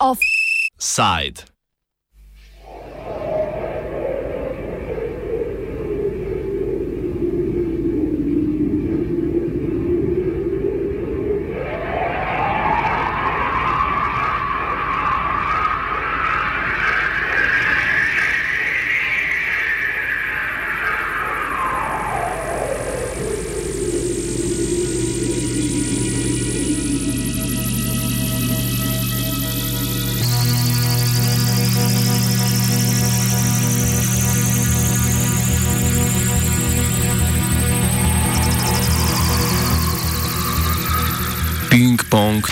Offside. 0.00 1.51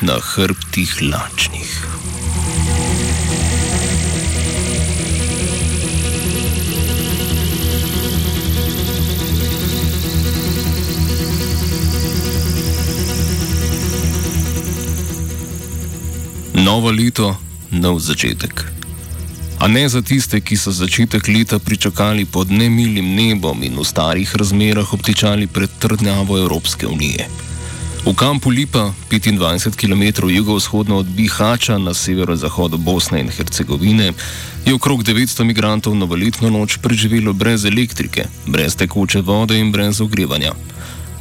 Na 0.03 0.17
hrbtih 0.21 1.03
lačnih. 1.03 1.87
Novo 16.55 16.91
leto, 16.91 17.37
nov 17.71 18.01
začetek. 18.01 18.65
A 19.61 19.69
ne 19.69 19.89
za 19.89 20.01
tiste, 20.03 20.41
ki 20.41 20.57
so 20.57 20.73
začetek 20.73 21.29
leta 21.29 21.59
pričakali 21.59 22.25
pod 22.25 22.51
nemilim 22.51 23.15
nebom 23.15 23.63
in 23.63 23.77
v 23.77 23.85
starih 23.85 24.37
razmerah 24.37 24.93
obtičali 24.95 25.47
pred 25.47 25.71
trdnjavo 25.79 26.39
Evropske 26.39 26.87
unije. 26.87 27.50
V 28.01 28.17
kampu 28.17 28.49
Lipa, 28.49 28.93
25 29.11 29.77
km 29.77 30.29
jugovzhodno 30.29 30.97
od 30.97 31.07
Bihača 31.07 31.79
na 31.79 31.95
severozahodu 31.95 32.79
Bosne 32.79 33.21
in 33.21 33.29
Hercegovine, 33.29 34.13
je 34.67 34.75
okrog 34.75 35.05
900 35.05 35.45
migrantov 35.45 35.95
novoletno 35.95 36.51
noč 36.51 36.79
preživelo 36.81 37.33
brez 37.33 37.65
elektrike, 37.65 38.25
brez 38.47 38.77
tekoče 38.77 39.21
vode 39.21 39.59
in 39.61 39.73
brez 39.73 40.01
ogrevanja. 40.01 40.53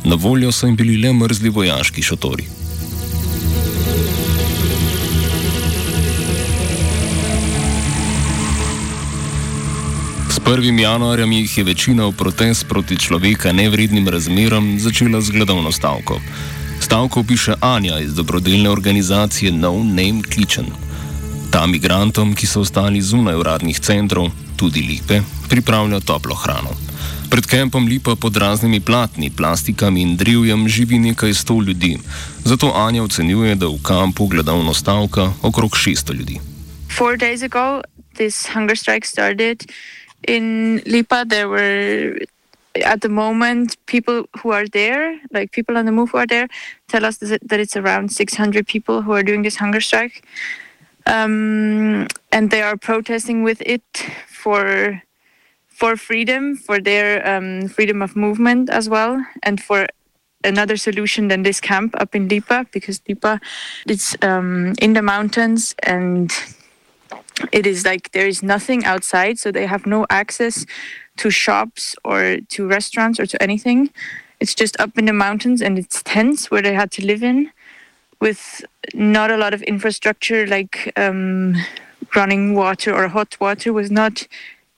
Na 0.04 0.16
voljo 0.16 0.52
so 0.52 0.68
jim 0.68 0.76
bili 0.76 0.98
le 0.98 1.14
mrzli 1.14 1.50
vojaški 1.50 2.02
šotori. 2.02 2.48
S 10.30 10.40
1. 10.40 10.80
januarjem 10.80 11.32
jih 11.32 11.58
je 11.58 11.64
večina 11.64 12.08
v 12.08 12.16
protest 12.16 12.68
proti 12.68 12.98
človeka 12.98 13.52
nevrednim 13.52 14.08
razmeram 14.08 14.80
začela 14.80 15.22
z 15.22 15.32
gledovno 15.32 15.72
stavko. 15.72 16.22
Stavko 16.90 17.24
piše 17.24 17.54
Anja 17.62 18.00
iz 18.00 18.14
dobrodelne 18.14 18.70
organizacije 18.70 19.52
No 19.52 19.74
Name 19.74 20.22
Kitchen. 20.30 20.66
Ta 21.52 21.68
migrantom, 21.68 22.34
ki 22.36 22.48
so 22.48 22.62
ostali 22.62 23.02
zunaj 23.02 23.36
uradnih 23.36 23.80
centrov, 23.80 24.32
tudi 24.58 24.82
Lipe, 24.82 25.22
pripravlja 25.50 26.00
toplo 26.00 26.36
hrano. 26.36 26.74
Pred 27.30 27.46
kempom 27.46 27.86
Lipa 27.88 28.16
pod 28.16 28.38
raznimi 28.38 28.80
platni, 28.80 29.30
plastikami 29.30 30.02
in 30.02 30.16
drivjem 30.18 30.68
živi 30.70 31.00
nekaj 31.00 31.34
sto 31.34 31.62
ljudi. 31.62 31.98
Zato 32.46 32.74
Anja 32.76 33.04
ocenjuje, 33.04 33.56
da 33.56 33.68
v 33.68 33.78
kampu 33.84 34.28
gledovno 34.28 34.74
stavka 34.74 35.32
okrog 35.42 35.72
600 35.72 36.14
ljudi. 36.14 36.40
Four 36.98 37.18
days 37.18 37.46
ago, 37.46 37.82
this 38.16 38.48
hunger 38.54 38.78
strike 38.78 39.08
started 39.08 39.64
in 40.28 40.82
Lipa. 40.86 41.26
There 41.26 41.48
were 41.48 42.26
at 42.76 43.02
the 43.02 43.10
moment, 43.10 43.78
people 43.86 44.26
who 44.40 44.52
are 44.52 44.68
there, 44.68 45.20
like 45.32 45.52
people 45.52 45.78
on 45.78 45.86
the 45.86 45.92
move 45.92 46.12
who 46.12 46.18
are 46.18 46.28
there, 46.28 46.48
tell 46.88 47.06
us 47.06 47.18
that 47.18 47.60
it's 47.60 47.76
around 47.76 48.12
600 48.12 48.68
people 48.68 49.02
who 49.02 49.12
are 49.14 49.24
doing 49.24 49.42
this 49.42 49.56
hunger 49.58 49.82
strike. 49.82 50.26
Um, 51.06 52.08
and 52.32 52.52
they 52.52 52.62
are 52.62 52.78
protesting 52.78 53.44
with 53.44 53.62
it 53.66 53.84
for 54.28 55.02
for 55.68 55.96
freedom, 55.96 56.58
for 56.58 56.82
their 56.82 57.26
um, 57.26 57.70
freedom 57.70 58.02
of 58.02 58.14
movement 58.14 58.70
as 58.70 58.90
well, 58.90 59.26
and 59.44 59.64
for 59.64 59.88
another 60.44 60.76
solution 60.76 61.30
than 61.30 61.44
this 61.44 61.62
camp 61.62 61.96
up 62.02 62.14
in 62.14 62.28
Lipa, 62.28 62.66
because 62.74 63.02
Lipa 63.08 63.40
it's 63.88 64.16
um, 64.22 64.74
in 64.82 64.92
the 64.94 65.02
mountains 65.02 65.76
and 65.84 66.34
it 67.54 67.66
is 67.66 67.86
like 67.86 68.12
there 68.12 68.28
is 68.28 68.44
nothing 68.44 68.84
outside, 68.86 69.40
so 69.40 69.52
they 69.52 69.66
have 69.66 69.86
no 69.86 70.06
access 70.10 70.66
to 71.20 71.30
shops 71.30 71.96
or 72.04 72.38
to 72.50 72.68
restaurants 72.68 73.20
or 73.20 73.26
to 73.26 73.42
anything. 73.42 73.90
It's 74.40 74.56
just 74.56 74.80
up 74.80 74.98
in 74.98 75.06
the 75.06 75.14
mountains 75.14 75.62
and 75.62 75.78
it's 75.78 76.02
tents 76.04 76.50
where 76.50 76.62
they 76.62 76.74
had 76.74 76.92
to 76.92 77.06
live 77.06 77.24
in 77.24 77.52
with 78.22 78.64
not 78.94 79.32
a 79.32 79.38
lot 79.38 79.54
of 79.54 79.62
infrastructure 79.64 80.48
like 80.48 80.92
um, 80.96 81.56
running 82.16 82.56
water 82.56 82.94
or 82.94 83.08
hot 83.08 83.38
water 83.40 83.72
was 83.74 83.92
not 83.92 84.28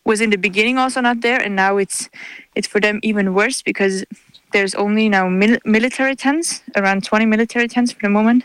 was 0.03 0.19
in 0.19 0.31
the 0.31 0.37
beginning 0.37 0.77
also 0.77 0.99
not 1.01 1.21
there. 1.21 1.39
And 1.39 1.55
now 1.55 1.77
it's 1.77 2.09
it's 2.55 2.67
for 2.67 2.79
them 2.79 2.99
even 3.03 3.33
worse 3.33 3.61
because 3.61 4.03
there's 4.51 4.75
only 4.75 5.09
now 5.09 5.29
mil- 5.29 5.63
military 5.63 6.15
tents 6.15 6.61
around 6.75 7.03
20 7.03 7.25
military 7.25 7.67
tents 7.67 7.91
for 7.91 8.01
the 8.01 8.09
moment. 8.09 8.43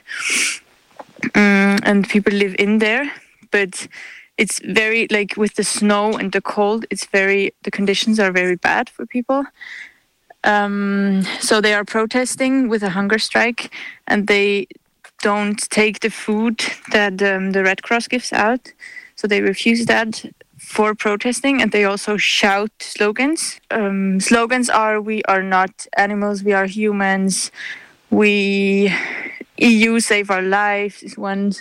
Um, 1.35 1.79
and 1.83 2.09
people 2.09 2.33
live 2.33 2.55
in 2.59 2.79
there. 2.79 3.11
But 3.51 3.89
it's 4.39 4.61
very 4.61 5.07
like 5.11 5.37
with 5.37 5.55
the 5.55 5.65
snow 5.65 6.13
and 6.13 6.33
the 6.33 6.41
cold 6.41 6.85
it's 6.91 7.07
very 7.07 7.53
the 7.63 7.71
conditions 7.71 8.21
are 8.21 8.33
very 8.33 8.57
bad 8.57 8.89
for 8.89 9.07
people. 9.07 9.45
Um, 10.45 11.23
so 11.41 11.61
they 11.61 11.75
are 11.75 11.85
protesting 11.85 12.69
with 12.69 12.83
a 12.83 12.91
hunger 12.91 13.19
strike 13.19 13.73
and 14.07 14.29
they 14.29 14.69
don't 15.23 15.59
take 15.71 16.01
the 16.01 16.11
food 16.11 16.63
that 16.93 17.21
um, 17.23 17.51
the 17.51 17.65
red 17.65 17.83
cross 17.83 18.07
gives 18.07 18.33
out. 18.33 18.73
So 19.17 19.27
they 19.27 19.41
refuse 19.41 19.87
that 19.87 20.25
for 20.59 20.95
protesting 20.95 21.61
and 21.63 21.73
they 21.73 21.85
also 21.85 22.17
shout 22.17 22.71
slogans. 22.81 23.61
Um, 23.71 24.21
slogans 24.21 24.69
are 24.71 25.01
we 25.01 25.23
are 25.25 25.43
not 25.43 25.87
animals 25.97 26.45
we 26.45 26.53
are 26.53 26.67
humans. 26.67 27.51
We 28.11 28.93
EU 29.59 30.01
save 30.01 30.31
our 30.31 30.43
lives 30.43 31.03
is 31.03 31.17
one. 31.17 31.53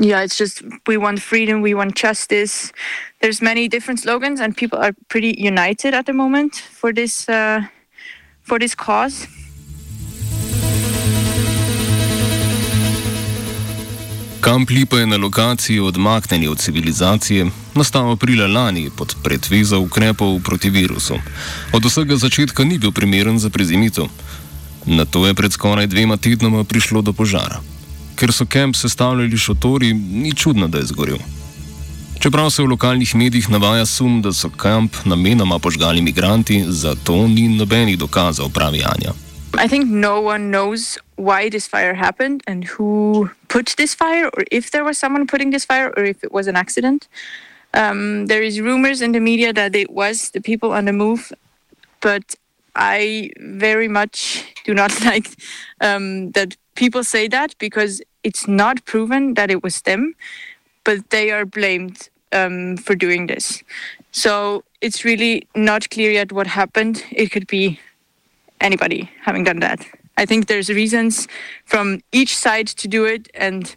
Yeah, 0.00 0.22
it's 0.22 0.36
just 0.36 0.62
we 0.86 0.96
want 0.96 1.20
freedom, 1.20 1.62
we 1.62 1.74
want 1.74 1.94
justice. 1.94 2.72
There's 3.20 3.40
many 3.42 3.68
different 3.68 4.00
slogans, 4.00 4.40
and 4.40 4.56
people 4.56 4.78
are 4.78 4.92
pretty 5.08 5.34
united 5.38 5.94
at 5.94 6.06
the 6.06 6.12
moment 6.12 6.56
for 6.56 6.92
this 6.92 7.28
uh, 7.28 7.62
for 8.42 8.58
this 8.58 8.74
cause. 8.74 9.26
Kamp 14.40 14.70
Lipa 14.70 14.96
je 14.96 15.06
na 15.06 15.16
lokaciji 15.16 15.80
odmaknjeni 15.80 16.48
od 16.48 16.58
civilizacije, 16.58 17.46
nastal 17.74 18.12
aprila 18.12 18.46
lani 18.46 18.90
pod 18.96 19.14
pretvezo 19.22 19.78
ukrepov 19.80 20.40
proti 20.44 20.70
virusu. 20.70 21.14
Od 21.72 21.84
vsega 21.84 22.16
začetka 22.16 22.64
ni 22.64 22.78
bil 22.78 22.92
primeren 22.92 23.38
za 23.38 23.50
prezimitev. 23.50 24.04
Na 24.86 25.04
to 25.04 25.26
je 25.26 25.34
pred 25.34 25.52
skoraj 25.52 25.86
dvema 25.86 26.16
tednoma 26.16 26.64
prišlo 26.64 27.02
do 27.02 27.12
požara. 27.12 27.60
Ker 28.16 28.32
so 28.32 28.46
kemp 28.46 28.76
sestavljali 28.76 29.36
šotori, 29.36 29.92
ni 29.94 30.34
čudno, 30.34 30.68
da 30.68 30.78
je 30.78 30.90
zgorel. 30.92 31.18
Čeprav 32.20 32.50
se 32.50 32.62
v 32.62 32.66
lokalnih 32.66 33.14
medijih 33.16 33.50
navaja 33.50 33.86
sum, 33.86 34.20
da 34.22 34.32
so 34.32 34.50
kamp 34.50 34.92
namenoma 35.04 35.58
požgali 35.58 35.98
imigranti, 35.98 36.64
zato 36.68 37.26
ni 37.28 37.48
nobenih 37.48 37.98
dokazov, 37.98 38.52
pravi 38.52 38.82
Anja. 38.84 39.12
I 39.64 39.68
think 39.68 39.88
no 39.88 40.20
one 40.20 40.50
knows 40.50 40.98
why 41.16 41.50
this 41.50 41.66
fire 41.66 41.94
happened 41.94 42.42
and 42.46 42.64
who 42.64 43.28
put 43.48 43.74
this 43.76 43.94
fire, 43.94 44.28
or 44.36 44.44
if 44.50 44.70
there 44.70 44.84
was 44.84 44.98
someone 44.98 45.26
putting 45.26 45.50
this 45.50 45.64
fire, 45.64 45.92
or 45.96 46.04
if 46.04 46.22
it 46.22 46.32
was 46.32 46.46
an 46.46 46.56
accident. 46.56 47.08
Um, 47.72 48.26
there 48.26 48.42
is 48.42 48.60
rumors 48.60 49.00
in 49.00 49.12
the 49.12 49.20
media 49.20 49.52
that 49.52 49.74
it 49.74 49.90
was 49.90 50.30
the 50.30 50.40
people 50.40 50.72
on 50.72 50.84
the 50.84 50.92
move, 50.92 51.32
but 52.00 52.34
I 52.74 53.30
very 53.38 53.88
much 53.88 54.44
do 54.64 54.74
not 54.74 55.00
like 55.04 55.28
um, 55.80 56.30
that 56.32 56.56
people 56.74 57.04
say 57.04 57.28
that 57.28 57.54
because 57.58 58.02
it's 58.22 58.46
not 58.46 58.84
proven 58.84 59.34
that 59.34 59.50
it 59.50 59.62
was 59.62 59.82
them, 59.82 60.14
but 60.84 61.10
they 61.10 61.30
are 61.30 61.44
blamed 61.44 62.08
um, 62.32 62.76
for 62.76 62.94
doing 62.94 63.26
this. 63.26 63.62
So 64.12 64.64
it's 64.80 65.04
really 65.04 65.46
not 65.54 65.90
clear 65.90 66.10
yet 66.10 66.32
what 66.32 66.46
happened. 66.46 67.04
It 67.10 67.30
could 67.30 67.46
be 67.46 67.80
anybody 68.60 69.10
having 69.22 69.44
done 69.44 69.60
that. 69.60 69.86
I 70.16 70.26
think 70.26 70.46
there's 70.46 70.68
reasons 70.68 71.28
from 71.64 72.02
each 72.12 72.36
side 72.36 72.66
to 72.68 72.88
do 72.88 73.04
it, 73.04 73.28
and 73.34 73.74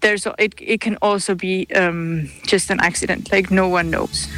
there's 0.00 0.26
it. 0.38 0.54
It 0.58 0.80
can 0.80 0.96
also 0.96 1.34
be 1.34 1.66
um, 1.74 2.28
just 2.46 2.70
an 2.70 2.80
accident. 2.80 3.30
Like 3.30 3.50
no 3.50 3.68
one 3.68 3.90
knows. 3.90 4.28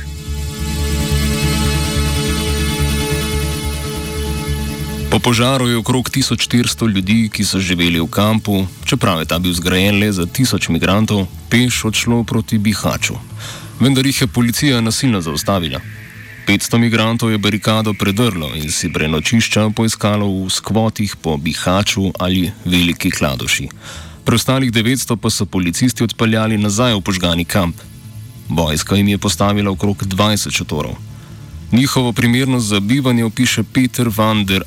Po 5.14 5.22
požaru 5.22 5.69
je 5.69 5.76
okrog 5.78 6.11
1400 6.11 6.90
ljudi, 6.90 7.31
ki 7.31 7.44
so 7.46 7.61
živeli 7.62 8.00
v 8.02 8.06
kampu, 8.11 8.66
čeprav 8.82 9.20
je 9.22 9.28
ta 9.31 9.38
bil 9.38 9.55
zgrajen 9.55 10.00
le 10.02 10.08
za 10.12 10.26
1000 10.26 10.75
migrantov, 10.75 11.28
peš 11.50 11.84
odšlo 11.87 12.25
proti 12.26 12.58
Bihaču. 12.58 13.14
Vendar 13.78 14.06
jih 14.06 14.20
je 14.20 14.26
policija 14.26 14.81
nasilno 14.81 15.20
zaustavila. 15.20 15.78
500 16.49 16.78
migrantov 16.78 17.31
je 17.31 17.38
barikado 17.38 17.94
predrlo 17.94 18.50
in 18.58 18.75
si 18.75 18.90
prenočišča 18.90 19.70
poiskalo 19.70 20.26
v 20.26 20.50
skvotih 20.50 21.14
po 21.22 21.37
Bihaču 21.38 22.10
ali 22.19 22.50
Veliki 22.64 23.14
Kladoši. 23.14 23.69
Preostalih 24.26 24.72
900 24.72 25.14
pa 25.14 25.31
so 25.31 25.46
policisti 25.46 26.02
odpeljali 26.02 26.58
nazaj 26.58 26.99
v 26.99 27.06
požgani 27.06 27.44
kamp. 27.44 27.76
Vojska 28.49 28.96
jim 28.99 29.14
je 29.14 29.19
postavila 29.19 29.70
okrog 29.70 30.02
20 30.02 30.50
šotorov. 30.50 31.13
Njihovo 31.75 32.12
primernost 32.12 32.67
za 32.67 32.81
bivanje 32.81 33.25
opiše 33.25 33.62
Peter 33.75 34.09
van 34.17 34.44
der 34.44 34.62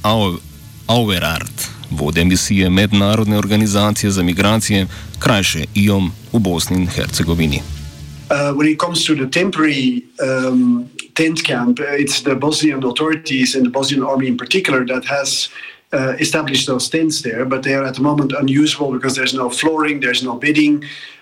Auerart, 0.87 1.67
vodja 1.91 2.25
misije 2.25 2.69
Mednarodne 2.69 3.37
organizacije 3.37 4.11
za 4.11 4.23
migracije, 4.23 4.87
krajše 5.19 5.63
IOM 5.75 6.11
v 6.33 6.39
Bosni 6.39 6.77
in 6.77 6.87
Hercegovini. 6.87 7.55
Uh, 7.57 8.57
when 8.57 8.71
it 8.73 8.79
comes 8.79 9.05
to 9.05 9.15
the 9.15 9.29
temporary 9.31 10.01
um, 10.19 10.85
tent 11.13 11.39
camp, 11.45 11.79
it's 11.79 12.23
the 12.23 12.35
Bosnian 12.35 12.83
authorities 12.83 13.55
and 13.55 13.63
the 13.63 13.71
Bosnian 13.71 14.03
army 14.03 14.27
in 14.27 14.37
particular 14.37 14.85
that 14.87 15.03
has 15.05 15.49
uh, 15.93 15.99
established 16.19 16.65
those 16.65 16.89
tents 16.97 17.21
there, 17.21 17.45
but 17.45 17.61
they 17.63 17.75
are 17.75 17.87
at 17.87 17.95
the 17.95 18.01
moment 18.01 18.33
unusable 18.39 18.91
because 18.91 19.15
there's 19.15 19.33
no 19.33 19.49
flooring, 19.49 20.01
there's 20.01 20.23
no 20.23 20.35
bedding. 20.35 20.83
Uh, 20.83 21.16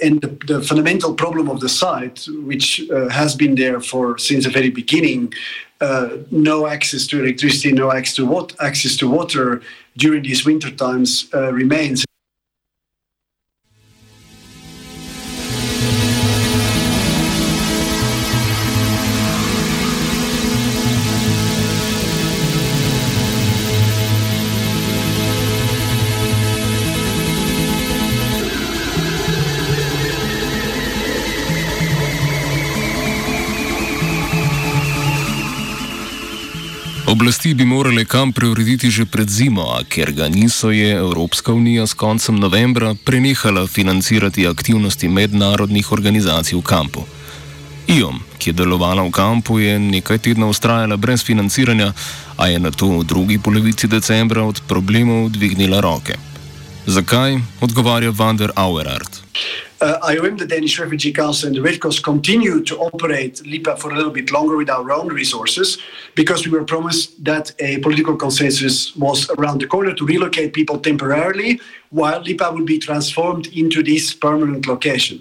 and 0.00 0.20
the, 0.20 0.28
the, 0.46 0.60
fundamental 0.60 1.14
problem 1.14 1.48
of 1.48 1.60
the 1.60 1.68
site, 1.68 2.26
which 2.50 2.68
uh, 2.90 3.08
has 3.08 3.36
been 3.36 3.54
there 3.54 3.80
for 3.80 4.18
since 4.18 4.44
the 4.44 4.50
very 4.50 4.70
beginning, 4.70 5.32
uh, 5.80 6.08
no 6.30 6.66
access 6.66 7.06
to 7.06 7.20
electricity, 7.22 7.72
no 7.72 7.92
access 7.92 8.16
to, 8.16 8.48
access 8.60 8.96
to 8.96 9.08
water 9.08 9.62
during 9.96 10.22
these 10.22 10.44
winter 10.44 10.70
times 10.70 11.28
uh, 11.34 11.52
remains. 11.52 12.04
Oblasti 37.12 37.54
bi 37.54 37.64
morale 37.64 38.04
kam 38.04 38.32
preurediti 38.32 38.88
že 38.90 39.04
pred 39.04 39.28
zimo, 39.28 39.68
a 39.76 39.84
ker 39.84 40.16
ga 40.16 40.32
niso, 40.32 40.70
je 40.72 40.96
Evropska 40.96 41.52
unija 41.52 41.84
s 41.86 41.92
koncem 41.92 42.40
novembra 42.40 42.94
prenehala 43.04 43.66
financirati 43.66 44.46
aktivnosti 44.48 45.08
mednarodnih 45.08 45.92
organizacij 45.92 46.56
v 46.56 46.62
kampu. 46.62 47.04
IOM, 47.86 48.16
ki 48.38 48.50
je 48.50 48.56
delovala 48.56 49.04
v 49.04 49.12
kampu, 49.12 49.58
je 49.60 49.76
nekaj 49.78 50.24
tednov 50.24 50.56
ustrajala 50.56 50.96
brez 50.96 51.20
financiranja, 51.20 51.92
a 52.36 52.48
je 52.48 52.58
na 52.58 52.70
to 52.70 52.88
v 52.88 53.04
drugi 53.04 53.36
polovici 53.38 53.92
decembra 53.92 54.48
od 54.48 54.64
problemov 54.64 55.36
dvignila 55.36 55.84
roke. 55.84 56.16
Zakaj, 56.86 57.36
odgovarja 57.60 58.10
Vander 58.10 58.56
Auerart. 58.56 59.20
Uh, 59.82 59.98
IOM, 60.10 60.38
the 60.38 60.46
Danish 60.46 60.78
Refugee 60.78 61.12
Council, 61.12 61.48
and 61.48 61.56
the 61.56 61.60
Red 61.60 61.80
Cross 61.80 61.98
continued 61.98 62.66
to 62.68 62.78
operate 62.78 63.44
LIPA 63.44 63.76
for 63.76 63.90
a 63.90 63.96
little 63.96 64.12
bit 64.12 64.30
longer 64.30 64.56
with 64.56 64.70
our 64.70 64.92
own 64.92 65.08
resources 65.08 65.78
because 66.14 66.46
we 66.46 66.52
were 66.52 66.64
promised 66.64 67.22
that 67.24 67.50
a 67.58 67.78
political 67.78 68.16
consensus 68.16 68.94
was 68.94 69.28
around 69.30 69.60
the 69.60 69.66
corner 69.66 69.92
to 69.92 70.06
relocate 70.06 70.52
people 70.52 70.78
temporarily 70.78 71.60
while 71.90 72.22
LIPA 72.22 72.52
would 72.52 72.64
be 72.64 72.78
transformed 72.78 73.48
into 73.48 73.82
this 73.82 74.14
permanent 74.14 74.68
location. 74.68 75.20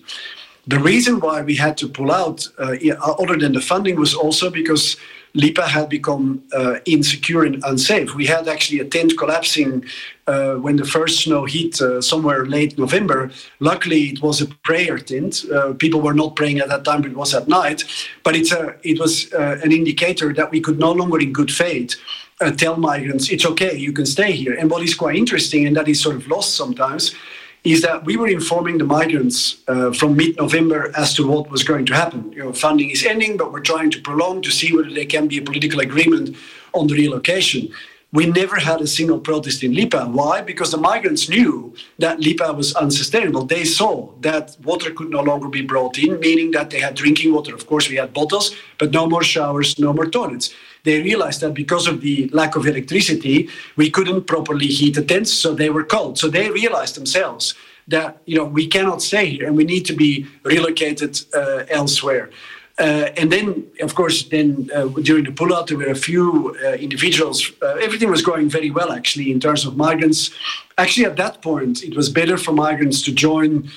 The 0.68 0.80
reason 0.80 1.20
why 1.20 1.42
we 1.42 1.56
had 1.56 1.76
to 1.78 1.90
pull 1.90 2.12
out, 2.12 2.48
uh, 2.60 2.76
other 3.20 3.38
than 3.38 3.54
the 3.54 3.62
funding, 3.62 4.00
was 4.00 4.14
also 4.14 4.52
because 4.52 4.96
Lipa 5.34 5.68
had 5.68 5.90
become 5.90 6.44
uh, 6.54 6.80
insecure 6.86 7.44
and 7.44 7.64
unsafe. 7.64 8.14
We 8.16 8.26
had 8.26 8.48
actually 8.48 8.80
a 8.80 8.86
tent 8.86 9.18
collapsing 9.18 9.86
uh, 10.28 10.56
when 10.56 10.76
the 10.76 10.86
first 10.86 11.24
snow 11.24 11.46
hit 11.46 11.82
uh, 11.82 12.02
somewhere 12.02 12.46
late 12.46 12.78
November. 12.78 13.32
Luckily, 13.60 14.10
it 14.10 14.22
was 14.22 14.42
a 14.42 14.48
prayer 14.64 14.98
tent. 14.98 15.46
Uh, 15.54 15.74
people 15.74 16.02
were 16.02 16.14
not 16.14 16.36
praying 16.36 16.60
at 16.60 16.70
that 16.70 16.84
time, 16.84 17.02
but 17.02 17.12
it 17.12 17.18
was 17.18 17.34
at 17.34 17.48
night. 17.48 17.84
But 18.24 18.36
it's 18.36 18.52
a, 18.52 18.76
it 18.84 19.00
was 19.00 19.32
uh, 19.34 19.60
an 19.64 19.72
indicator 19.72 20.34
that 20.34 20.52
we 20.52 20.60
could 20.60 20.80
no 20.80 20.92
longer, 20.92 21.20
in 21.20 21.32
good 21.32 21.52
faith, 21.52 21.96
uh, 22.42 22.52
tell 22.52 22.76
migrants, 22.76 23.30
it's 23.30 23.46
okay, 23.46 23.78
you 23.78 23.94
can 23.94 24.06
stay 24.06 24.32
here. 24.32 24.54
And 24.54 24.70
what 24.70 24.84
is 24.84 24.96
quite 24.96 25.16
interesting, 25.16 25.66
and 25.68 25.76
that 25.78 25.88
is 25.88 26.02
sort 26.02 26.16
of 26.16 26.28
lost 26.28 26.56
sometimes, 26.56 27.16
is 27.64 27.82
that 27.84 28.04
we 28.06 28.18
were 28.18 28.28
informing 28.28 28.80
the 28.80 28.84
migrants 28.84 29.58
uh, 29.68 29.94
from 29.94 30.16
mid-November 30.16 30.92
as 30.96 31.14
to 31.14 31.28
what 31.28 31.52
was 31.52 31.64
going 31.64 31.86
to 31.86 31.94
happen. 31.94 32.32
You 32.32 32.46
know, 32.46 32.54
funding 32.54 32.90
is 32.90 33.06
ending, 33.06 33.38
but 33.38 33.52
we're 33.52 33.60
trying 33.60 33.92
to 33.92 34.02
prolong 34.02 34.42
to 34.42 34.52
see 34.52 34.76
whether 34.76 34.90
there 34.90 35.06
can 35.06 35.28
be 35.28 35.38
a 35.38 35.42
political 35.44 35.80
agreement 35.80 36.36
on 36.74 36.88
the 36.88 36.96
relocation. 36.96 37.72
We 38.14 38.26
never 38.26 38.58
had 38.58 38.82
a 38.82 38.88
single 38.88 39.20
protest 39.20 39.64
in 39.64 39.74
Lipa. 39.74 40.06
Why? 40.06 40.42
Because 40.42 40.72
the 40.72 40.78
migrants 40.78 41.30
knew 41.30 41.74
that 41.98 42.20
Lipa 42.20 42.52
was 42.52 42.76
unsustainable. 42.76 43.46
They 43.46 43.64
saw 43.64 44.12
that 44.20 44.58
water 44.64 44.92
could 44.92 45.10
no 45.10 45.22
longer 45.22 45.48
be 45.48 45.62
brought 45.62 45.98
in, 45.98 46.20
meaning 46.20 46.52
that 46.52 46.72
they 46.72 46.82
had 46.82 46.96
drinking 46.96 47.34
water. 47.34 47.56
Of 47.56 47.68
course, 47.68 47.90
we 47.90 47.96
had 47.96 48.14
bottles, 48.14 48.54
but 48.78 48.92
no 48.92 49.08
more 49.08 49.24
showers, 49.24 49.80
no 49.80 49.94
more 49.94 50.08
toilets. 50.08 50.54
They 50.84 51.02
realized 51.02 51.40
that 51.40 51.54
because 51.54 51.88
of 51.88 52.02
the 52.02 52.28
lack 52.34 52.58
of 52.58 52.68
electricity, 52.68 53.48
we 53.78 53.90
couldn't 53.90 54.28
properly 54.28 54.68
heat 54.68 54.96
the 54.96 55.04
tents, 55.04 55.32
so 55.32 55.54
they 55.54 55.70
were 55.70 55.86
cold. 55.86 56.18
So 56.18 56.28
they 56.28 56.50
realized 56.50 56.96
themselves 56.96 57.56
that 57.88 58.22
you 58.26 58.36
know 58.36 58.46
we 58.46 58.68
cannot 58.68 59.02
stay 59.02 59.26
here 59.26 59.48
and 59.48 59.56
we 59.56 59.64
need 59.64 59.86
to 59.86 59.94
be 59.94 60.26
relocated 60.44 61.22
uh, 61.34 61.64
elsewhere. 61.70 62.30
Uh, 62.80 63.10
and 63.18 63.32
then, 63.32 63.68
of 63.82 63.96
course, 63.96 64.24
then 64.24 64.70
uh, 64.74 64.88
during 65.04 65.24
the 65.26 65.32
pullout, 65.32 65.68
there 65.68 65.78
were 65.78 65.92
a 65.92 65.96
few 65.96 66.56
uh, 66.66 66.72
individuals. 66.74 67.52
Everything 67.62 68.10
was 68.10 68.22
going 68.22 68.50
very 68.50 68.72
well, 68.72 68.92
actually, 68.92 69.32
in 69.32 69.40
terms 69.40 69.66
of 69.66 69.78
migrants. 69.78 70.32
Actually, 70.78 71.06
at 71.06 71.18
that 71.18 71.42
point, 71.42 71.84
it 71.84 71.96
was 71.96 72.10
better 72.10 72.38
for 72.38 72.54
migrants 72.54 73.02
to 73.04 73.12
join 73.12 73.70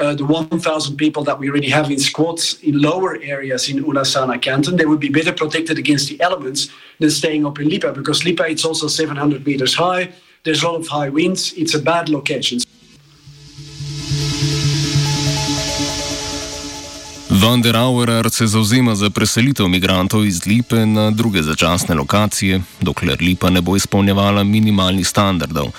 uh, 0.00 0.14
the 0.14 0.24
1,000 0.24 0.96
people 0.96 1.22
that 1.24 1.38
we 1.38 1.48
already 1.50 1.68
have 1.68 1.90
in 1.90 1.98
squads 1.98 2.58
in 2.62 2.80
lower 2.80 3.18
areas 3.22 3.68
in 3.68 3.84
Ulasana 3.84 4.40
canton. 4.40 4.76
They 4.76 4.86
would 4.86 5.00
be 5.00 5.10
better 5.10 5.32
protected 5.32 5.78
against 5.78 6.08
the 6.08 6.20
elements 6.22 6.70
than 6.98 7.10
staying 7.10 7.44
up 7.44 7.58
in 7.60 7.68
Lipa, 7.68 7.92
because 7.92 8.24
Lipa 8.24 8.48
it's 8.48 8.64
also 8.64 8.88
700 8.88 9.46
meters 9.46 9.74
high. 9.74 10.12
There's 10.44 10.62
a 10.62 10.68
lot 10.68 10.80
of 10.80 10.88
high 10.88 11.10
winds. 11.10 11.52
It's 11.52 11.74
a 11.74 11.78
bad 11.78 12.08
location. 12.08 12.60
Van 17.42 17.62
der 17.62 17.76
Auerer 17.76 18.30
se 18.30 18.46
zauzema 18.46 18.94
za 18.94 19.10
preselitev 19.10 19.68
migrantov 19.68 20.26
iz 20.26 20.46
Lipe 20.46 20.86
na 20.86 21.10
druge 21.10 21.42
začasne 21.42 21.94
lokacije, 21.94 22.60
dokler 22.80 23.16
Lipa 23.20 23.50
ne 23.50 23.60
bo 23.60 23.76
izpolnjevala 23.76 24.44
minimalnih 24.44 25.08
standardov, 25.08 25.70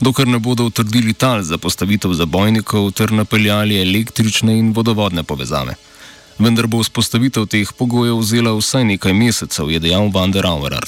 dokler 0.00 0.28
ne 0.28 0.38
bodo 0.38 0.64
utrdili 0.64 1.14
tal 1.14 1.42
za 1.42 1.58
postavitev 1.58 2.12
zabojnikov 2.12 2.90
ter 2.90 3.12
napeljali 3.12 3.82
električne 3.82 4.58
in 4.58 4.72
vodovodne 4.72 5.22
povezave. 5.22 5.74
Vendar 6.38 6.66
bo 6.66 6.78
vzpostavitev 6.78 7.46
teh 7.46 7.72
pogojev 7.72 8.18
vzela 8.18 8.54
vsaj 8.54 8.84
nekaj 8.84 9.12
mesecev, 9.12 9.70
je 9.70 9.78
dejal 9.78 10.12
Van 10.14 10.30
der 10.32 10.46
Auerer. 10.46 10.86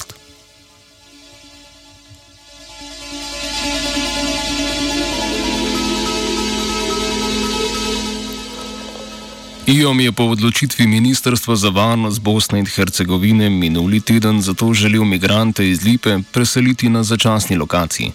IOM 9.71 9.99
je 9.99 10.11
po 10.11 10.23
odločitvi 10.23 10.83
Ministrstva 10.87 11.55
za 11.55 11.69
varnost 11.71 12.19
Bosne 12.19 12.59
in 12.59 12.65
Hercegovine 12.67 13.49
minuli 13.49 14.01
teden 14.03 14.41
zato 14.41 14.73
želel 14.73 15.03
migrante 15.03 15.69
iz 15.69 15.83
Lipe 15.83 16.19
preseliti 16.31 16.89
na 16.89 17.03
začasni 17.03 17.55
lokaciji. 17.55 18.11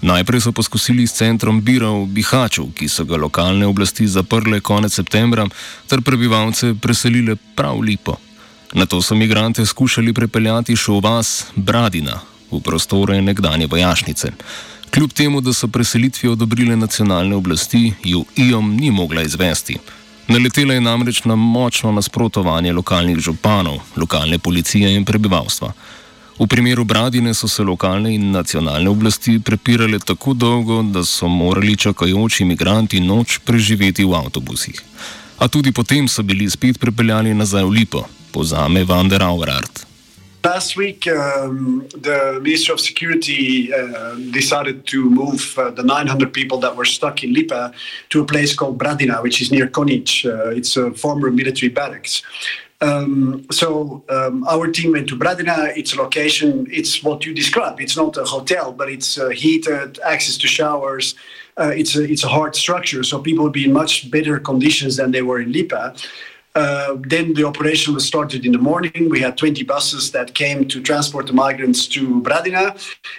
Najprej 0.00 0.40
so 0.40 0.52
poskusili 0.52 1.06
s 1.06 1.12
centrom 1.12 1.60
Bira 1.60 1.90
v 1.90 2.06
Bihaču, 2.06 2.72
ki 2.72 2.88
so 2.88 3.04
ga 3.04 3.20
lokalne 3.20 3.66
oblasti 3.66 4.08
zaprle 4.08 4.60
konec 4.60 4.92
septembra, 4.92 5.44
ter 5.86 6.00
prebivalce 6.00 6.74
preselile 6.80 7.36
prav 7.54 7.80
Lipo. 7.80 8.16
Na 8.72 8.86
to 8.86 9.02
so 9.02 9.14
migrante 9.14 9.66
skušali 9.66 10.12
prepeljati 10.12 10.76
še 10.76 10.92
v 10.92 11.04
vas 11.04 11.44
Bradina, 11.56 12.24
v 12.50 12.60
prostore 12.64 13.20
nekdanje 13.20 13.66
vojašnice. 13.66 14.32
Kljub 14.90 15.12
temu, 15.12 15.40
da 15.40 15.52
so 15.52 15.68
preselitvi 15.68 16.28
odobrile 16.28 16.76
nacionalne 16.76 17.36
oblasti, 17.36 17.92
ju 18.04 18.24
IOM 18.36 18.76
ni 18.80 18.90
mogla 18.90 19.22
izvesti. 19.22 19.76
Naletela 20.30 20.74
je 20.74 20.80
namreč 20.80 21.24
na 21.24 21.34
močno 21.36 21.90
nasprotovanje 21.92 22.72
lokalnih 22.72 23.18
županov, 23.18 23.80
lokalne 23.96 24.38
policije 24.38 24.94
in 24.94 25.04
prebivalstva. 25.04 25.72
V 26.38 26.46
primeru 26.46 26.84
Bradine 26.84 27.34
so 27.34 27.48
se 27.48 27.62
lokalne 27.62 28.14
in 28.14 28.30
nacionalne 28.30 28.90
oblasti 28.90 29.40
prepirale 29.40 29.98
tako 29.98 30.34
dolgo, 30.34 30.82
da 30.82 31.04
so 31.04 31.28
morali 31.28 31.76
čakajoči 31.76 32.42
imigranti 32.42 33.00
noč 33.00 33.38
preživeti 33.44 34.04
v 34.04 34.14
avtobusih. 34.14 34.78
A 35.38 35.48
tudi 35.48 35.72
potem 35.72 36.08
so 36.08 36.22
bili 36.22 36.50
spet 36.50 36.78
prepeljani 36.78 37.34
nazaj 37.34 37.64
v 37.64 37.70
Lipo, 37.70 38.06
pozame 38.32 38.84
Van 38.84 39.08
der 39.08 39.22
Auerart. 39.22 39.89
Last 40.42 40.74
week, 40.74 41.06
um, 41.06 41.86
the 41.92 42.40
Minister 42.42 42.72
of 42.72 42.80
Security 42.80 43.74
uh, 43.74 44.14
decided 44.30 44.86
to 44.86 45.10
move 45.10 45.54
uh, 45.58 45.70
the 45.70 45.82
900 45.82 46.32
people 46.32 46.56
that 46.58 46.74
were 46.74 46.86
stuck 46.86 47.22
in 47.22 47.34
Lipa 47.34 47.74
to 48.08 48.22
a 48.22 48.24
place 48.24 48.54
called 48.54 48.78
Bradina, 48.78 49.22
which 49.22 49.42
is 49.42 49.50
near 49.50 49.66
Konic. 49.66 50.24
Uh, 50.24 50.48
it's 50.50 50.78
a 50.78 50.92
former 50.92 51.30
military 51.30 51.68
barracks. 51.68 52.22
Um, 52.80 53.44
so 53.50 54.02
um, 54.08 54.44
our 54.48 54.68
team 54.68 54.92
went 54.92 55.10
to 55.10 55.16
Bradina. 55.16 55.76
It's 55.76 55.92
a 55.92 55.96
location. 55.96 56.66
It's 56.70 57.02
what 57.02 57.26
you 57.26 57.34
described. 57.34 57.78
It's 57.82 57.96
not 57.96 58.16
a 58.16 58.24
hotel, 58.24 58.72
but 58.72 58.88
it's 58.88 59.18
uh, 59.18 59.28
heated, 59.28 59.98
access 60.00 60.38
to 60.38 60.46
showers. 60.46 61.16
Uh, 61.58 61.72
it's 61.74 61.94
a 61.96 62.04
it's 62.04 62.24
a 62.24 62.28
hard 62.28 62.56
structure, 62.56 63.02
so 63.02 63.18
people 63.18 63.44
would 63.44 63.52
be 63.52 63.66
in 63.66 63.72
much 63.72 64.10
better 64.10 64.38
conditions 64.38 64.96
than 64.96 65.10
they 65.10 65.20
were 65.20 65.40
in 65.40 65.52
Lipa. 65.52 65.94
Uh, 66.54 66.96
then 67.06 67.32
the 67.34 67.44
operation 67.44 67.94
was 67.94 68.04
started 68.04 68.44
in 68.44 68.50
the 68.50 68.58
morning. 68.58 69.08
We 69.08 69.20
had 69.20 69.38
20 69.38 69.62
buses 69.64 70.10
that 70.10 70.34
came 70.34 70.66
to 70.68 70.82
transport 70.82 71.28
the 71.28 71.32
migrants 71.32 71.86
to 71.88 72.20
Bradina. 72.22 72.76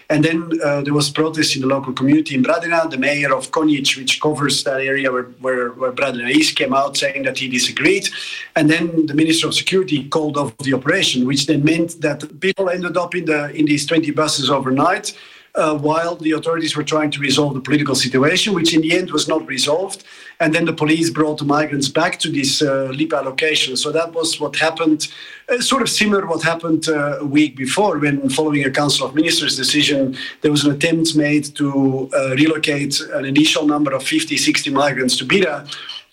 And 0.09 0.23
then 0.23 0.50
uh, 0.61 0.81
there 0.81 0.93
was 0.93 1.09
protest 1.09 1.55
in 1.55 1.61
the 1.61 1.67
local 1.67 1.93
community 1.93 2.35
in 2.35 2.43
Bradina. 2.43 2.89
The 2.89 2.97
mayor 2.97 3.33
of 3.33 3.51
Konjic, 3.51 3.97
which 3.97 4.19
covers 4.19 4.63
that 4.65 4.81
area 4.81 5.11
where, 5.11 5.23
where, 5.39 5.69
where 5.69 5.93
Bradina 5.93 6.29
is, 6.29 6.51
came 6.51 6.73
out 6.73 6.97
saying 6.97 7.23
that 7.23 7.38
he 7.38 7.47
disagreed. 7.47 8.09
And 8.57 8.69
then 8.69 9.05
the 9.05 9.13
Minister 9.13 9.47
of 9.47 9.55
Security 9.55 10.09
called 10.09 10.38
off 10.38 10.57
the 10.57 10.73
operation, 10.73 11.25
which 11.25 11.45
then 11.45 11.63
meant 11.63 12.01
that 12.01 12.41
people 12.41 12.69
ended 12.69 12.97
up 12.97 13.15
in, 13.15 13.25
the, 13.25 13.51
in 13.51 13.65
these 13.65 13.85
20 13.85 14.11
buses 14.11 14.50
overnight 14.50 15.17
uh, 15.55 15.77
while 15.77 16.15
the 16.15 16.31
authorities 16.31 16.75
were 16.75 16.84
trying 16.84 17.12
to 17.12 17.20
resolve 17.20 17.53
the 17.53 17.62
political 17.62 17.96
situation, 17.96 18.53
which 18.53 18.74
in 18.74 18.81
the 18.81 18.98
end 18.98 19.12
was 19.12 19.27
not 19.27 19.46
resolved. 19.48 20.03
And 20.39 20.55
then 20.55 20.65
the 20.65 20.74
police 20.74 21.10
brought 21.10 21.38
the 21.38 21.46
migrants 21.46 21.88
back 21.88 22.17
to 22.20 22.29
this 22.29 22.62
uh, 22.62 22.91
Lipa 22.93 23.17
location. 23.17 23.77
So 23.77 23.91
that 23.91 24.13
was 24.13 24.39
what 24.39 24.55
happened, 24.55 25.08
uh, 25.50 25.60
sort 25.60 25.81
of 25.81 25.89
similar 25.89 26.25
what 26.25 26.41
happened 26.41 26.88
uh, 26.89 27.20
a 27.20 27.25
week 27.25 27.55
before, 27.55 28.00
when 28.00 28.27
following 28.29 28.63
a 28.65 28.72
Council 28.72 29.05
of 29.05 29.13
Ministers 29.13 29.55
decision, 29.55 30.17
there 30.41 30.51
was 30.51 30.63
an 30.63 30.72
attempt 30.72 31.15
made 31.15 31.55
to 31.55 32.10
uh, 32.13 32.29
relocate 32.29 33.00
an 33.13 33.25
initial 33.25 33.67
number 33.67 33.93
of 33.93 34.03
50, 34.03 34.38
60 34.38 34.70
migrants 34.72 35.15
to 35.17 35.25
Bira 35.25 35.67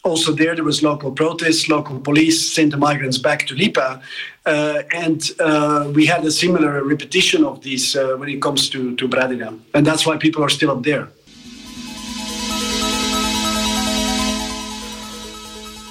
also 0.05 0.33
there 0.33 0.55
there 0.55 0.65
was 0.65 0.83
local 0.83 1.11
protests 1.11 1.69
local 1.69 1.99
police 1.99 2.55
sent 2.55 2.71
the 2.71 2.77
migrants 2.77 3.19
back 3.19 3.47
to 3.47 3.55
lipa. 3.55 4.01
Uh, 4.47 4.83
and 4.95 5.31
uh, 5.41 5.91
we 5.93 6.07
had 6.07 6.25
a 6.25 6.31
similar 6.31 6.83
repetition 6.85 7.45
of 7.45 7.61
this 7.61 7.95
uh, 7.97 8.17
when 8.17 8.29
it 8.29 8.41
comes 8.41 8.71
to, 8.71 8.95
to 8.97 9.09
bradina 9.09 9.59
and 9.75 9.87
that's 9.87 10.07
why 10.07 10.17
people 10.17 10.43
are 10.43 10.51
still 10.51 10.71
up 10.71 10.83
there. 10.83 11.07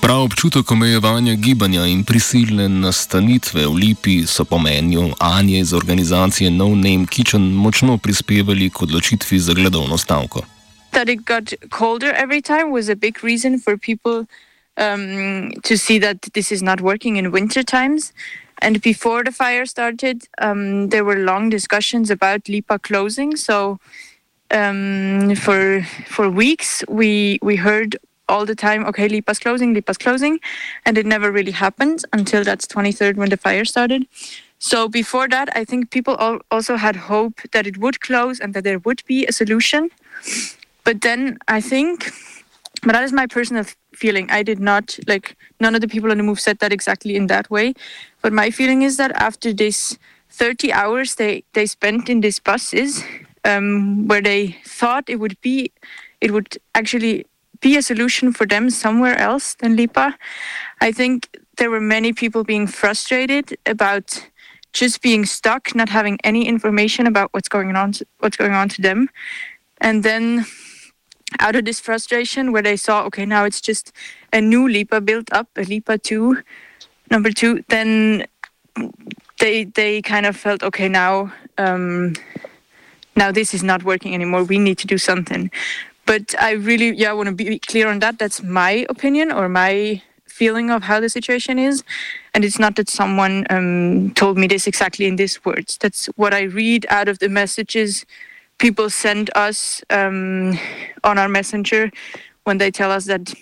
Prav 0.02 0.24
občutek 0.24 0.72
omejevanja 0.72 1.34
gibanja 1.36 1.86
in 1.86 2.04
prisilne 2.04 2.70
nastanitve 2.70 3.66
v 3.68 3.74
Lipi 3.76 4.28
so 4.28 4.46
po 4.46 4.60
mnenju 4.60 5.10
Anje 5.20 5.60
iz 5.60 5.74
organizacije 5.74 6.52
No 6.52 6.68
Name 6.68 7.06
Kitchen 7.10 7.52
močno 7.52 7.98
prispevali 7.98 8.70
k 8.70 8.82
odločitvi 8.82 9.40
za 9.40 9.54
gledovno 9.54 9.98
stavko. 9.98 10.57
That 10.98 11.10
it 11.10 11.25
got 11.25 11.54
colder 11.70 12.12
every 12.24 12.42
time 12.42 12.72
was 12.72 12.89
a 12.89 12.96
big 12.96 13.24
reason 13.24 13.60
for 13.60 13.77
people 13.77 14.25
um, 14.77 15.51
to 15.62 15.77
see 15.77 16.00
that 16.00 16.24
this 16.34 16.51
is 16.51 16.63
not 16.63 16.82
working 16.82 17.18
in 17.18 17.32
winter 17.32 17.62
times. 17.62 18.13
And 18.63 18.82
before 18.82 19.24
the 19.24 19.32
fire 19.32 19.68
started, 19.68 20.27
um, 20.39 20.89
there 20.89 21.06
were 21.06 21.18
long 21.32 21.51
discussions 21.51 22.10
about 22.10 22.50
Lipa 22.50 22.80
closing. 22.80 23.36
So 23.36 23.80
um, 24.50 25.36
for 25.36 25.84
for 26.16 26.32
weeks, 26.32 26.84
we 26.88 27.38
we 27.44 27.56
heard 27.58 27.96
all 28.27 28.46
the 28.46 28.56
time, 28.56 28.84
okay, 28.89 29.08
Lipa's 29.08 29.39
closing, 29.39 29.75
Lipa's 29.75 30.00
closing, 30.00 30.39
and 30.86 30.98
it 30.98 31.06
never 31.06 31.32
really 31.32 31.56
happened 31.66 32.00
until 32.12 32.44
that's 32.44 32.66
23rd 32.66 33.16
when 33.18 33.30
the 33.30 33.38
fire 33.38 33.66
started. 33.66 34.08
So 34.60 34.89
before 34.89 35.27
that, 35.30 35.48
I 35.56 35.63
think 35.63 35.92
people 35.92 36.16
also 36.50 36.75
had 36.75 36.96
hope 37.13 37.36
that 37.54 37.68
it 37.68 37.77
would 37.77 37.98
close 38.01 38.39
and 38.39 38.54
that 38.56 38.63
there 38.63 38.80
would 38.80 39.04
be 39.06 39.27
a 39.27 39.32
solution. 39.32 39.92
But 40.88 41.01
then 41.01 41.38
I 41.50 41.60
think, 41.60 42.13
but 42.82 42.94
that 42.94 43.03
is 43.03 43.12
my 43.12 43.27
personal 43.27 43.65
feeling. 43.94 44.32
I 44.32 44.41
did 44.41 44.62
not 44.62 44.98
like 45.06 45.36
none 45.60 45.75
of 45.75 45.82
the 45.82 45.88
people 45.89 46.12
on 46.12 46.17
the 46.17 46.24
move 46.24 46.39
said 46.39 46.60
that 46.60 46.72
exactly 46.72 47.17
in 47.17 47.27
that 47.27 47.51
way. 47.51 47.74
But 48.22 48.32
my 48.32 48.51
feeling 48.51 48.84
is 48.84 48.96
that 48.96 49.12
after 49.12 49.51
this 49.51 49.98
30 50.29 50.72
hours 50.72 51.15
they 51.15 51.44
they 51.51 51.65
spent 51.65 52.08
in 52.08 52.22
these 52.22 52.39
buses, 52.39 53.03
um, 53.44 54.08
where 54.08 54.22
they 54.22 54.56
thought 54.65 55.10
it 55.10 55.20
would 55.20 55.36
be, 55.41 55.74
it 56.22 56.32
would 56.32 56.58
actually 56.74 57.25
be 57.60 57.75
a 57.75 57.82
solution 57.82 58.32
for 58.32 58.48
them 58.48 58.70
somewhere 58.70 59.17
else 59.17 59.56
than 59.56 59.75
Lipa. 59.75 60.15
I 60.79 60.94
think 60.94 61.27
there 61.58 61.70
were 61.70 61.82
many 61.82 62.13
people 62.13 62.46
being 62.46 62.65
frustrated 62.65 63.58
about 63.65 64.25
just 64.72 65.01
being 65.01 65.25
stuck, 65.25 65.75
not 65.75 65.89
having 65.89 66.17
any 66.24 66.48
information 66.48 67.08
about 67.08 67.34
what's 67.34 67.50
going 67.50 67.75
on, 67.75 67.91
what's 68.20 68.38
going 68.38 68.53
on 68.53 68.70
to 68.70 68.82
them, 68.82 69.10
and 69.82 70.03
then 70.03 70.46
out 71.39 71.55
of 71.55 71.65
this 71.65 71.79
frustration 71.79 72.51
where 72.51 72.62
they 72.62 72.77
saw, 72.77 73.03
okay, 73.03 73.25
now 73.25 73.43
it's 73.43 73.62
just 73.62 73.91
a 74.31 74.41
new 74.41 74.67
Lipa 74.67 75.01
built 75.01 75.31
up, 75.31 75.50
a 75.55 75.63
Lipa 75.63 75.98
2, 75.98 76.41
number 77.10 77.31
two, 77.31 77.63
then 77.69 78.25
they 79.39 79.65
they 79.65 80.01
kind 80.01 80.25
of 80.25 80.36
felt, 80.36 80.63
okay, 80.63 80.88
now 80.88 81.31
um, 81.57 82.13
now 83.15 83.31
this 83.31 83.53
is 83.53 83.63
not 83.63 83.84
working 83.84 84.13
anymore. 84.13 84.43
We 84.43 84.60
need 84.60 84.77
to 84.79 84.88
do 84.88 84.98
something. 84.98 85.51
But 86.05 86.36
I 86.39 86.51
really, 86.51 86.96
yeah, 86.96 87.10
I 87.10 87.13
want 87.13 87.27
to 87.27 87.36
be 87.36 87.60
clear 87.60 87.89
on 87.89 88.00
that. 88.00 88.17
That's 88.17 88.41
my 88.41 88.86
opinion 88.89 89.31
or 89.31 89.50
my 89.50 90.01
feeling 90.25 90.69
of 90.69 90.84
how 90.84 91.00
the 91.00 91.10
situation 91.10 91.60
is. 91.60 91.84
And 92.34 92.46
it's 92.46 92.60
not 92.60 92.75
that 92.75 92.89
someone 92.89 93.46
um, 93.50 94.13
told 94.13 94.38
me 94.38 94.48
this 94.48 94.67
exactly 94.67 95.05
in 95.05 95.17
these 95.17 95.43
words. 95.43 95.77
That's 95.77 96.05
what 96.15 96.34
I 96.34 96.43
read 96.43 96.86
out 96.89 97.10
of 97.10 97.19
the 97.19 97.27
messages 97.27 98.05
people 98.58 98.90
send 98.90 99.30
us 99.36 99.84
um, 99.90 100.58
on 101.04 101.18
our 101.18 101.30
messenger 101.30 101.92
when 102.44 102.58
they 102.58 102.72
tell 102.72 102.92
us 102.92 103.06
that 103.06 103.34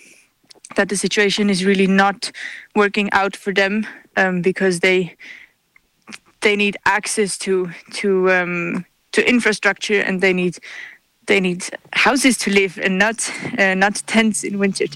that 0.75 0.89
the 0.89 0.97
situation 0.97 1.49
is 1.49 1.63
really 1.63 1.87
not 1.87 2.31
working 2.75 3.09
out 3.11 3.35
for 3.35 3.53
them 3.53 3.85
um, 4.17 4.41
because 4.41 4.79
they 4.79 5.15
they 6.41 6.55
need 6.55 6.77
access 6.85 7.37
to 7.37 7.69
to 7.93 8.31
um, 8.31 8.85
to 9.11 9.27
infrastructure 9.27 10.01
and 10.01 10.21
they 10.21 10.33
need 10.33 10.57
they 11.27 11.39
need 11.39 11.65
houses 11.93 12.37
to 12.37 12.51
live 12.51 12.77
and 12.79 12.97
not 12.97 13.31
uh, 13.57 13.73
not 13.73 14.03
tents 14.07 14.43
in 14.43 14.59
winter 14.59 14.87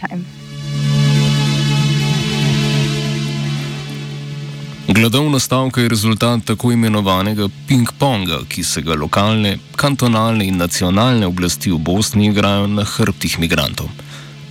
Gladovna 4.99 5.39
stavka 5.39 5.81
je 5.81 5.89
rezultat 5.89 6.41
tako 6.45 6.71
imenovanega 6.71 7.45
ping-ponga, 7.67 8.41
ki 8.49 8.63
se 8.63 8.81
ga 8.81 8.97
lokalne, 8.99 9.53
kantonalne 9.79 10.43
in 10.45 10.57
nacionalne 10.59 11.27
oblasti 11.27 11.71
v 11.71 11.77
Bosni 11.79 12.27
igrajo 12.27 12.65
na 12.67 12.83
hrbtih 12.83 13.37
migrantov. 13.39 13.87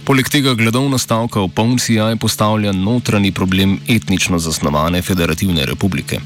Poleg 0.08 0.30
tega 0.32 0.54
gladovna 0.56 0.96
stavka 0.98 1.44
v 1.44 1.52
poln 1.52 1.76
sijaj 1.78 2.16
postavlja 2.16 2.72
notranji 2.72 3.32
problem 3.32 3.76
etnično 3.88 4.38
zasnovane 4.38 5.02
federativne 5.02 5.66
republike. 5.66 6.20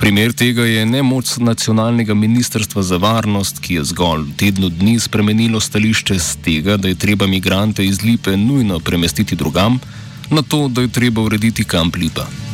Primer 0.00 0.32
tega 0.32 0.64
je 0.64 0.86
nemoč 0.86 1.36
nacionalnega 1.36 2.14
ministrstva 2.14 2.82
za 2.82 2.96
varnost, 2.96 3.60
ki 3.60 3.74
je 3.74 3.84
zgolj 3.92 4.30
v 4.30 4.36
tednu 4.46 4.72
dni 4.80 4.96
spremenilo 4.96 5.60
stališče 5.60 6.18
z 6.18 6.36
tega, 6.44 6.80
da 6.80 6.88
je 6.88 7.02
treba 7.04 7.26
migrante 7.26 7.84
iz 7.84 8.00
Lipe 8.02 8.36
nujno 8.36 8.80
premestiti 8.80 9.36
drugam, 9.36 9.76
na 10.30 10.42
to, 10.42 10.68
da 10.68 10.80
je 10.80 10.88
treba 10.88 11.20
urediti 11.20 11.64
kamp 11.64 11.96
Lipa. 11.96 12.47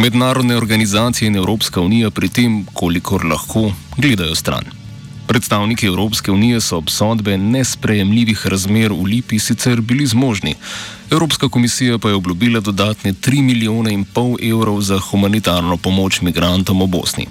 Mednarodne 0.00 0.56
organizacije 0.56 1.26
in 1.26 1.36
Evropska 1.36 1.80
unija 1.80 2.10
pri 2.10 2.28
tem, 2.28 2.64
kolikor 2.72 3.24
lahko, 3.24 3.72
gledajo 3.96 4.34
stran. 4.34 4.64
Predstavniki 5.26 5.86
Evropske 5.86 6.32
unije 6.32 6.60
so 6.60 6.78
obsodbe 6.78 7.36
nesprejemljivih 7.38 8.46
razmer 8.46 8.92
v 8.92 9.04
Lipi 9.04 9.38
sicer 9.38 9.80
bili 9.80 10.06
zmožni, 10.06 10.54
Evropska 11.10 11.48
komisija 11.48 11.98
pa 11.98 12.08
je 12.08 12.14
obljubila 12.14 12.60
dodatne 12.60 13.12
3 13.12 13.42
milijone 13.42 13.92
in 13.92 14.04
pol 14.04 14.36
evrov 14.42 14.80
za 14.80 14.98
humanitarno 14.98 15.76
pomoč 15.76 16.20
migrantom 16.20 16.82
v 16.82 16.86
Bosni. 16.86 17.26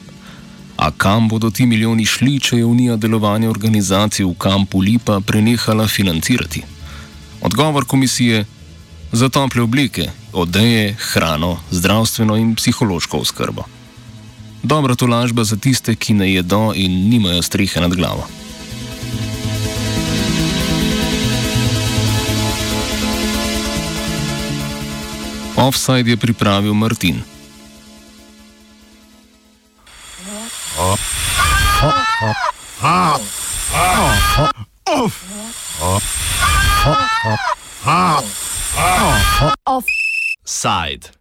A 0.78 0.92
kam 0.92 1.28
bodo 1.28 1.50
ti 1.50 1.66
milijoni 1.66 2.06
šli, 2.06 2.40
če 2.40 2.58
je 2.58 2.66
Unija 2.66 2.96
delovanje 2.96 3.50
organizacij 3.50 4.26
v 4.26 4.34
kampu 4.38 4.80
Lipa 4.80 5.20
prenehala 5.20 5.88
financirati? 5.88 6.62
Odgovor 7.42 7.86
komisije 7.86 8.36
je 8.38 8.46
za 9.12 9.30
tople 9.30 9.62
oblike, 9.62 10.10
odeje, 10.34 10.96
hrano, 11.00 11.58
zdravstveno 11.72 12.38
in 12.38 12.56
psihološko 12.56 13.18
oskrbo. 13.18 13.64
Dobra 14.64 14.96
tolažba 14.96 15.44
za 15.44 15.56
tiste, 15.56 15.96
ki 15.96 16.14
ne 16.14 16.34
jedo 16.34 16.72
in 16.76 17.10
nimajo 17.10 17.42
strehe 17.42 17.82
nad 17.82 17.96
glavo. 17.96 18.28
Offside 25.56 26.10
je 26.10 26.18
pripravil 26.18 26.74
Martin. 26.74 27.22
Oh. 30.80 30.96
side. 40.60 41.19